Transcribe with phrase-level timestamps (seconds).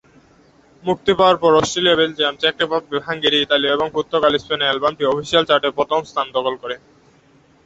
[0.83, 5.69] মুক্তি পাওয়ার পর অস্ট্রেলিয়া, বেলজিয়াম, চেক রিপাবলিক, হাঙ্গেরি, ইটালি, পর্তুগাল এবং স্পেনে অ্যালবামটি অফিসিয়াল চার্টে
[5.77, 6.75] প্রথম স্থান দখল করে।